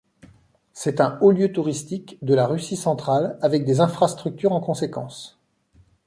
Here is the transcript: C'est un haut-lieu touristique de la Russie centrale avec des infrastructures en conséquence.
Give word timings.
C'est 0.73 0.99
un 0.99 1.19
haut-lieu 1.21 1.51
touristique 1.51 2.17
de 2.25 2.33
la 2.33 2.47
Russie 2.47 2.75
centrale 2.75 3.37
avec 3.43 3.65
des 3.65 3.81
infrastructures 3.81 4.51
en 4.51 4.59
conséquence. 4.59 5.39